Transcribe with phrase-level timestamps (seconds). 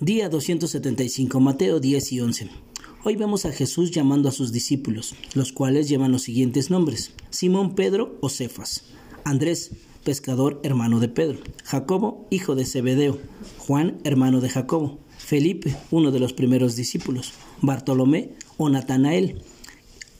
[0.00, 2.48] Día 275, Mateo 10 y 11.
[3.02, 7.74] Hoy vemos a Jesús llamando a sus discípulos, los cuales llevan los siguientes nombres: Simón
[7.74, 8.84] Pedro o Cefas,
[9.24, 9.72] Andrés,
[10.04, 13.18] pescador hermano de Pedro, Jacobo, hijo de Zebedeo,
[13.58, 19.42] Juan, hermano de Jacobo, Felipe, uno de los primeros discípulos, Bartolomé o Natanael.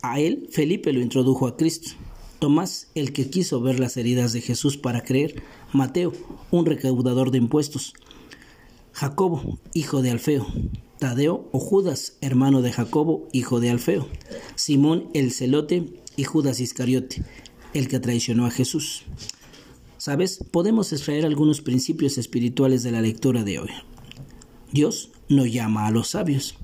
[0.03, 1.91] A él Felipe lo introdujo a Cristo.
[2.41, 5.41] Tomás, el que quiso ver las heridas de Jesús para creer,
[5.73, 6.13] Mateo,
[6.51, 7.95] un recaudador de impuestos,
[8.99, 10.45] Jacobo, hijo de Alfeo,
[10.99, 14.09] Tadeo o Judas, hermano de Jacobo, hijo de Alfeo,
[14.57, 17.23] Simón el celote y Judas Iscariote,
[17.75, 19.05] el que traicionó a Jesús.
[19.99, 20.41] ¿Sabes?
[20.51, 23.71] Podemos extraer algunos principios espirituales de la lectura de hoy.
[24.73, 26.57] Dios no llama a los sabios.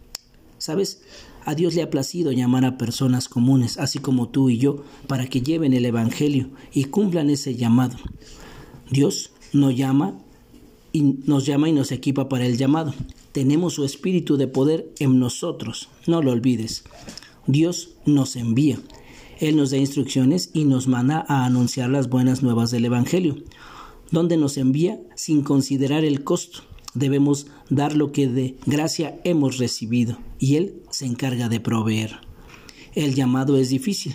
[0.58, 1.02] ¿Sabes?
[1.44, 5.28] A Dios le ha placido llamar a personas comunes, así como tú y yo, para
[5.28, 7.96] que lleven el Evangelio y cumplan ese llamado.
[8.90, 10.18] Dios no llama
[10.94, 12.94] y nos llama y nos equipa para el llamado.
[13.32, 16.84] Tenemos su espíritu de poder en nosotros, no lo olvides.
[17.48, 18.78] Dios nos envía.
[19.40, 23.36] Él nos da instrucciones y nos manda a anunciar las buenas nuevas del Evangelio,
[24.12, 26.60] donde nos envía sin considerar el costo.
[26.94, 32.20] Debemos dar lo que de gracia hemos recibido y Él se encarga de proveer.
[32.94, 34.14] El llamado es difícil,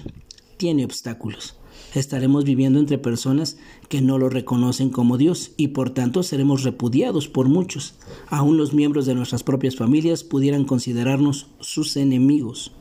[0.55, 1.58] tiene obstáculos
[1.95, 7.27] estaremos viviendo entre personas que no lo reconocen como Dios y por tanto seremos repudiados
[7.27, 7.95] por muchos.
[8.27, 12.71] Aún los miembros de nuestras propias familias pudieran considerarnos sus enemigos.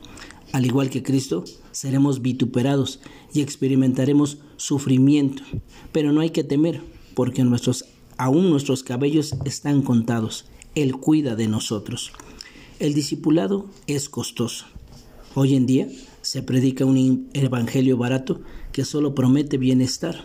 [0.51, 2.99] Al igual que Cristo, seremos vituperados
[3.33, 5.43] y experimentaremos sufrimiento.
[5.91, 6.81] Pero no hay que temer,
[7.13, 7.85] porque nuestros,
[8.17, 10.45] aún nuestros cabellos están contados.
[10.75, 12.11] Él cuida de nosotros.
[12.79, 14.65] El discipulado es costoso.
[15.35, 15.87] Hoy en día
[16.29, 18.41] se predica un evangelio barato
[18.71, 20.15] que solo promete bienestar,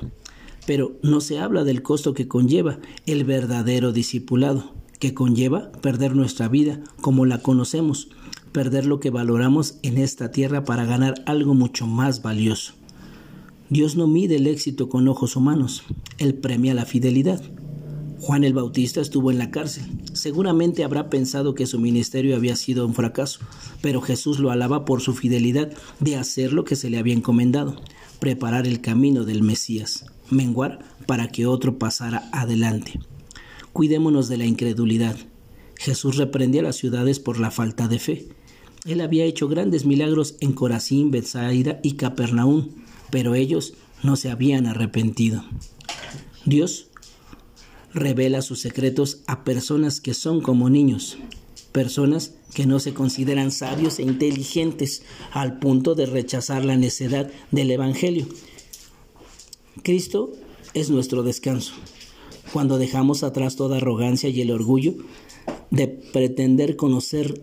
[0.66, 6.46] pero no se habla del costo que conlleva el verdadero discipulado, que conlleva perder nuestra
[6.48, 8.11] vida como la conocemos,
[8.52, 12.74] perder lo que valoramos en esta tierra para ganar algo mucho más valioso.
[13.70, 15.84] Dios no mide el éxito con ojos humanos,
[16.18, 17.42] Él premia la fidelidad.
[18.24, 19.85] Juan el Bautista estuvo en la cárcel.
[20.14, 23.40] Seguramente habrá pensado que su ministerio había sido un fracaso,
[23.83, 25.70] pero Jesús lo alaba por su fidelidad
[26.01, 27.77] de hacer lo que se le había encomendado,
[28.20, 32.98] preparar el camino del Mesías, menguar para que otro pasara adelante.
[33.74, 35.17] Cuidémonos de la incredulidad.
[35.77, 38.29] Jesús reprendía a las ciudades por la falta de fe.
[38.86, 42.70] Él había hecho grandes milagros en Corazín, Bethsaida y Capernaum,
[43.11, 45.45] pero ellos no se habían arrepentido.
[46.46, 46.89] Dios
[47.94, 51.16] revela sus secretos a personas que son como niños,
[51.72, 57.70] personas que no se consideran sabios e inteligentes al punto de rechazar la necedad del
[57.70, 58.27] Evangelio.
[59.83, 60.33] Cristo
[60.74, 61.74] es nuestro descanso.
[62.52, 64.94] Cuando dejamos atrás toda arrogancia y el orgullo
[65.70, 67.42] de pretender conocer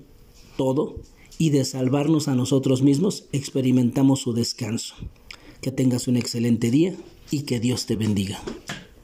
[0.58, 1.02] todo
[1.38, 4.96] y de salvarnos a nosotros mismos, experimentamos su descanso.
[5.62, 6.96] Que tengas un excelente día
[7.30, 8.42] y que Dios te bendiga.